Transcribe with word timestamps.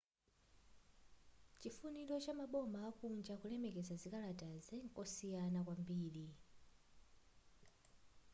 chifuniro 1.59 2.15
cha 2.23 2.33
maboma 2.39 2.79
akunja 2.89 3.33
kulemekeza 3.41 3.93
zikalatazi 4.01 4.73
ndikosiyana 4.79 5.59
kwambiri 5.65 6.27